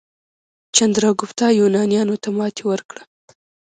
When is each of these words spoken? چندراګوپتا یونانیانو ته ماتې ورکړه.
چندراګوپتا 0.75 1.47
یونانیانو 1.59 2.15
ته 2.23 2.29
ماتې 2.37 2.63
ورکړه. 2.69 3.01